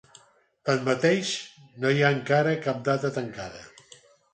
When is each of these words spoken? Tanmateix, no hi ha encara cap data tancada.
Tanmateix, 0.69 1.35
no 1.85 1.95
hi 1.99 2.03
ha 2.09 2.13
encara 2.19 2.59
cap 2.67 2.85
data 2.93 3.17
tancada. 3.23 3.67